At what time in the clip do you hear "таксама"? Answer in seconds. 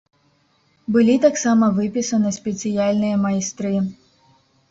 1.25-1.65